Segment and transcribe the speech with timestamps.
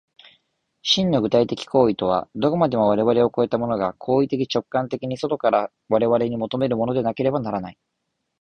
[0.81, 7.77] 真の具体的当為とは、どこまでも我々を越えたものが行為的直観的に外から我々に求めるものでなければならない。